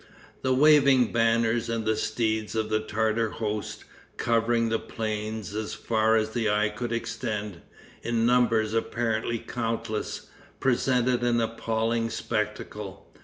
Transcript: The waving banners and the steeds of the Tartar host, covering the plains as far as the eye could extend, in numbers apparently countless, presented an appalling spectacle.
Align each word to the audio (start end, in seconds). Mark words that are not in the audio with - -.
The 0.41 0.51
waving 0.51 1.11
banners 1.11 1.69
and 1.69 1.85
the 1.85 1.95
steeds 1.95 2.55
of 2.55 2.69
the 2.71 2.79
Tartar 2.79 3.29
host, 3.29 3.83
covering 4.17 4.69
the 4.69 4.79
plains 4.79 5.53
as 5.53 5.75
far 5.75 6.15
as 6.15 6.31
the 6.31 6.49
eye 6.49 6.69
could 6.69 6.91
extend, 6.91 7.61
in 8.01 8.25
numbers 8.25 8.73
apparently 8.73 9.37
countless, 9.37 10.25
presented 10.59 11.21
an 11.21 11.39
appalling 11.39 12.09
spectacle. 12.09 13.13